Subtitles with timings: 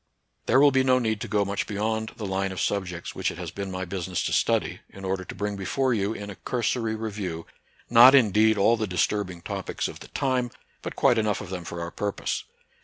[0.47, 3.37] There will be no need to go much beyond the line of subjects which it
[3.37, 6.35] has been my busi ness to study, in order to bring before you, in a
[6.37, 7.45] cursory review,
[7.87, 10.49] not indeed all the disturbing topics of the time,
[10.81, 12.45] but quite enough of them for our purpose.